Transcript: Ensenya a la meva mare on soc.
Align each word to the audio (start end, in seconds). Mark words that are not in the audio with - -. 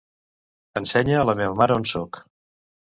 Ensenya 0.81 1.21
a 1.21 1.29
la 1.31 1.37
meva 1.43 1.55
mare 1.63 1.81
on 1.81 1.89
soc. 1.95 2.23